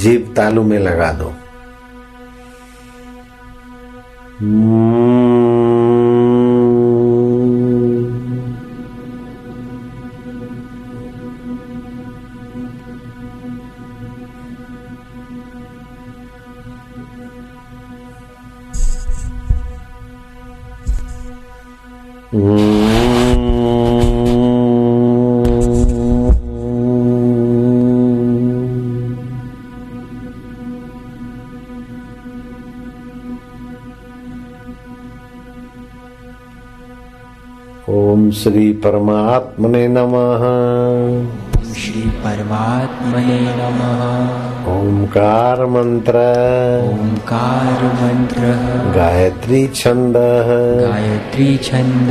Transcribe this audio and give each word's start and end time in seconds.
Jeep 0.00 0.32
तालू 0.36 0.62
में 0.64 0.78
लगा 0.78 1.12
दो। 1.12 1.32
ओम 22.34 22.99
श्री 38.42 38.72
परमात्मने 38.72 39.88
नमः। 39.88 40.40
श्री 41.74 42.00
परमात्मने 42.00 43.40
नमः। 43.40 44.40
ओंकार 44.72 45.66
मंत्र। 45.66 46.10
ओंकार 46.92 47.84
मंत्र। 47.84 48.40
गायत्री 48.96 49.66
छंद। 49.66 50.14
गायत्री 50.90 51.56
छंद। 51.56 52.08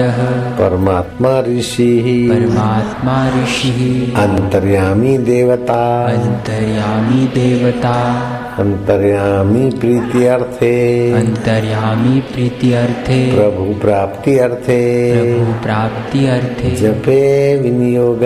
परमात्मा 0.59 1.39
ऋषि। 1.39 2.29
परमात्मा 2.33 3.43
ऋषिः। 3.43 4.21
अंतर्यामी 4.23 5.17
देवता। 5.17 6.05
अंतर्यामी 6.05 7.27
देवता। 7.27 8.15
अंतर्यामी 8.59 9.69
प्रीति 9.69 10.25
अर्थे। 10.25 11.11
अंतर्यामी 11.13 12.21
प्रीति 12.21 12.73
अर्थे। 12.73 13.35
प्रभु 13.35 13.81
प्राप्ति 13.81 14.37
अर्थे। 14.37 14.79
प्रभु 15.13 15.63
प्राप्ति 15.63 16.27
अर्थे। 16.27 16.71
जपे 16.75 17.57
विनियोग। 17.61 18.19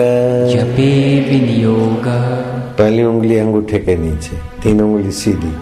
जपे 0.52 1.20
विनियोग। 1.30 2.04
पहली 2.78 3.02
उंगली 3.02 3.38
अंगूठे 3.38 3.78
के 3.78 3.96
नीचे 3.96 4.36
तीन 4.62 4.80
उंगली 4.80 5.10
सीधी। 5.10 5.56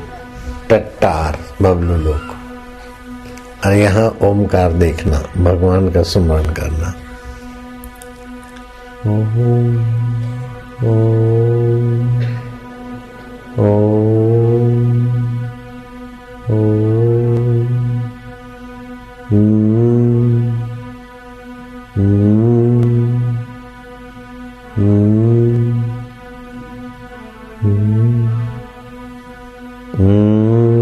टट्टार 0.71 1.39
बबलू 1.63 1.97
लोग 1.97 2.21
और 3.67 3.73
यहाँ 3.73 4.17
ओमकार 4.23 4.73
देखना 4.73 5.19
भगवान 5.45 5.91
का 5.91 6.03
सुमरण 6.03 6.45
करना। 6.45 6.95
ओम 9.07 9.21
ओम 10.89 11.17
ओम। 13.59 14.02
Mm. 27.63 28.29
Mm. 29.99 30.82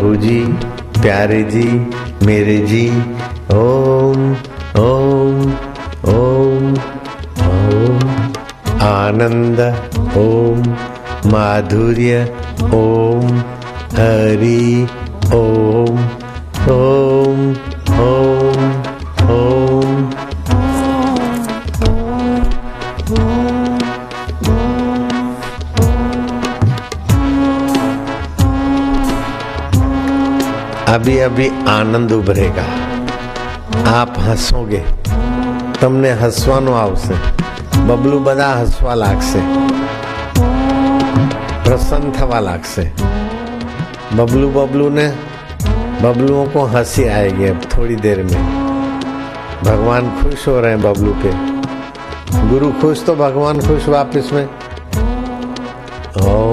प्रभु 0.00 0.16
जी 0.16 0.44
प्यारे 1.02 1.42
जी, 1.42 1.90
मेरे 2.26 2.58
जी, 2.58 2.88
ओम 3.52 4.32
ओम 4.82 5.52
ओम 6.14 6.72
ओम। 7.48 7.98
आनंद, 8.82 9.60
ओम। 10.16 10.76
माधुर्य, 11.32 12.34
ओम। 12.62 13.38
हरि, 13.92 14.88
ओम। 15.34 15.98
ओम। 16.74 17.09
अभी 31.22 31.48
आनंद 31.68 32.12
उभरेगा। 32.12 32.62
आप 34.00 34.14
हंसोगे। 34.18 34.84
तमने 35.80 36.10
हंसवानो 36.10 36.72
बबलू 37.86 38.20
बदा 38.20 38.48
हंसवा 38.48 38.94
लागसे 38.94 39.42
प्रसन्न 41.64 42.12
थवा 42.20 42.40
लागसे 42.40 42.92
बबलू 44.12 44.48
बबलू 44.50 44.88
ने 44.90 45.08
बबलुओं 46.02 46.46
को 46.46 46.64
हँसी 46.64 47.04
आएगी 47.04 47.44
अब 47.44 47.60
थोड़ी 47.76 47.96
देर 47.96 48.22
में। 48.22 48.60
भगवान 49.64 50.10
खुश 50.10 50.48
हो 50.48 50.60
रहे 50.60 50.70
हैं 50.70 50.82
बबलू 50.82 51.14
पे। 51.14 51.30
गुरु 52.48 52.72
खुश 52.72 53.04
तो 53.04 53.14
भगवान 53.14 53.60
खुश 53.60 53.88
वापस 53.88 54.30
में। 54.32 54.46
ओ 56.26 56.49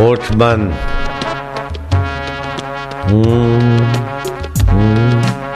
Hortmann. 0.00 0.72
Mm, 3.08 3.80
mm. 4.72 5.49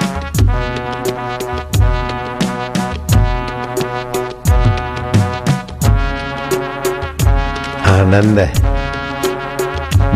आनंद 8.04 8.38
है 8.38 8.72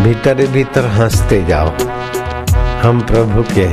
भीतर 0.04 0.46
भीतर 0.52 0.86
हँसते 0.96 1.42
जाओ 1.44 1.70
हम 2.82 3.00
प्रभु 3.06 3.42
के 3.54 3.66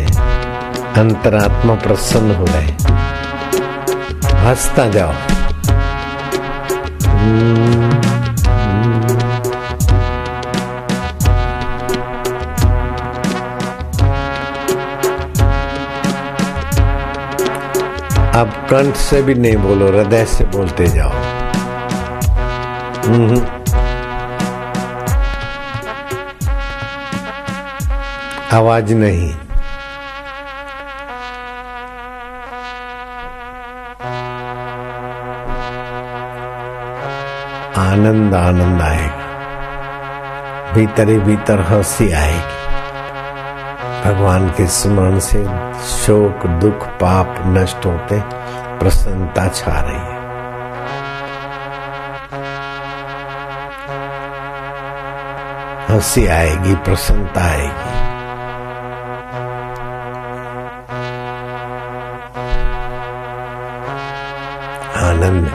अंतरात्मा 1.00 1.76
प्रसन्न 1.84 2.36
हो 2.36 2.46
रहे 2.46 2.72
हंसता 4.46 4.88
जाओ। 4.96 5.14
अब 18.40 18.50
कंठ 18.70 18.96
से 18.96 19.22
भी 19.22 19.34
नहीं 19.34 19.58
बोलो, 19.58 19.88
हृदय 19.88 20.26
से 20.26 20.44
बोलते 20.56 20.88
जाओ 20.88 21.12
हम्म। 23.06 23.65
आवाज़ 28.56 28.94
नहीं। 28.94 29.34
आनंद 37.78 38.36
आनंद 38.36 38.82
आएगा। 38.82 39.26
भीतर 40.74 41.10
ही 41.10 41.18
भीतर 41.18 41.62
हँसी 41.62 42.12
आएगी। 42.12 42.66
भगवान 44.10 44.50
के 44.50 44.68
स्मरण 44.68 45.20
से 45.20 45.46
शोक, 45.84 46.48
दुख, 46.48 46.88
पाप, 46.88 47.36
नष्ट 47.40 47.86
होते 47.86 48.24
प्रसन्नता 48.80 49.48
छा 49.48 49.82
रही 49.82 49.98
है। 49.98 50.16
हँसी 55.96 56.28
आएगी, 56.28 56.76
प्रसन्नता 56.76 57.42
आएगी। 57.42 58.15
आनंद। 65.16 65.46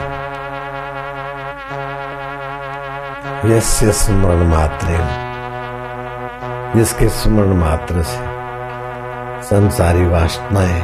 यस्य 3.45 3.91
स्मरण 3.91 4.47
मात्र 4.47 4.87
जिसके 6.75 7.09
स्मरण 7.09 7.53
मात्र 7.53 8.01
से 8.01 8.25
संसारी 9.43 10.05
वासनाएँ 10.05 10.81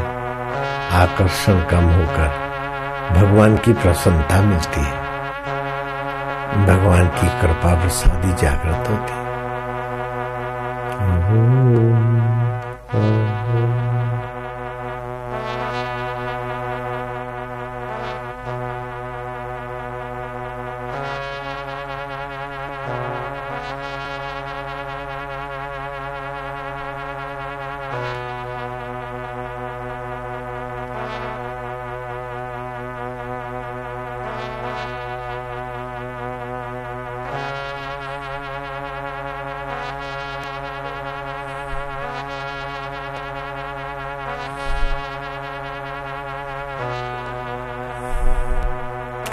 आकर्षण 0.94 1.60
कम 1.60 1.84
होकर 1.84 2.30
भगवान 3.16 3.58
की 3.58 3.74
प्रसन्नता 3.74 4.42
मिलती 4.42 4.82
है। 4.82 4.98
भगवान 6.66 7.08
की 7.08 7.42
कृपा 7.42 7.82
प्रसादी 7.82 8.34
जागृत 8.34 8.90
होती 8.90 9.14
है। 9.14 9.28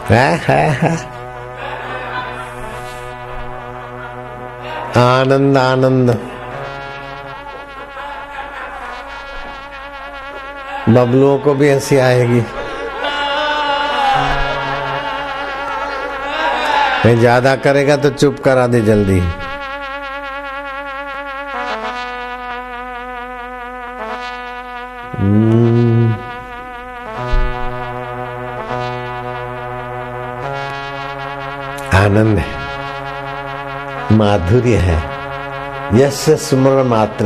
आनंद 4.96 5.58
आनंद। 5.58 6.10
बबलुओं 10.88 11.38
को 11.38 11.54
भी 11.54 11.70
हँसी 11.70 11.96
आएगी। 11.98 12.40
मैं 17.06 17.18
ज़्यादा 17.20 17.54
करेगा 17.56 17.96
तो 17.96 18.10
चुप 18.10 18.38
करा 18.44 18.66
दे 18.66 18.80
जल्दी। 18.80 19.20
माधुर्य 34.14 34.76
है। 34.76 35.02
यश 35.94 36.30
सुमरण 36.30 36.82
मात्र 36.82 37.24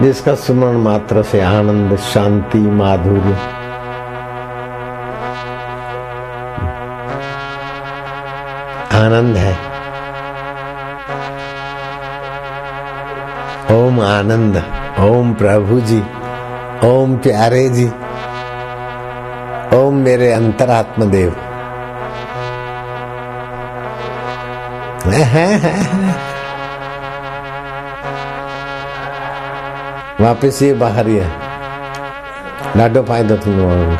जिसका 0.00 0.34
सुमरण 0.34 0.76
मात्र 0.76 1.22
से 1.22 1.40
आनंद, 1.40 1.96
शांति, 1.98 2.58
माधुर्य। 2.58 3.36
आनंद 8.98 9.36
है। 9.36 9.52
ओम 13.76 14.00
आनंद, 14.00 14.56
ओम 15.00 15.34
प्रभु 15.34 15.80
जी, 15.80 16.00
ओम 16.84 17.16
प्यारे 17.16 17.68
जी, 17.68 17.88
ओम 19.76 19.94
मेरे 19.94 20.32
अंतरात्म 20.32 21.10
देव 21.10 21.36
वापिस 30.20 30.60
ये 30.62 30.72
बाहर 30.82 31.06
ही। 31.08 31.16
है 31.18 31.28
ॾाढो 32.80 33.02
फ़ाइदो 33.08 33.36
थींदो 33.36 33.64
आहे 33.68 33.96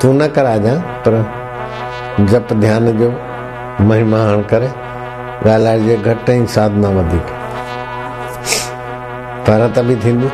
तूं 0.00 0.12
न 0.14 0.26
कराइजां 0.36 0.76
पर 1.06 1.14
जप 2.30 2.52
ध्यान 2.60 2.84
जो 2.98 3.08
महिमा 3.88 4.20
हण 4.24 4.42
करे 4.52 4.70
ॻाल्हाइजे 5.50 5.96
घटि 5.96 6.32
ऐं 6.32 6.46
साधना 6.56 6.88
वधीक। 6.98 7.26
पर 9.46 9.60
त 9.76 9.76
बि 9.88 9.94
थींदी 10.04 10.28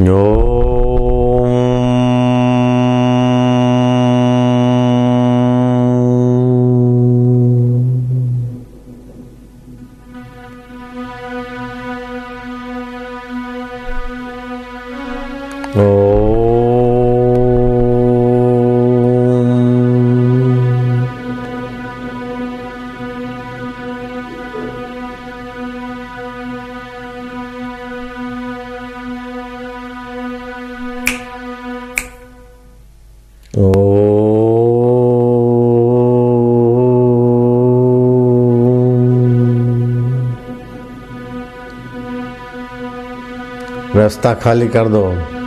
No. 0.00 0.50
Oh. 15.76 16.09
रास्ता 44.10 44.32
खाली 44.34 44.66
कर 44.68 44.88
दो। 44.88 45.39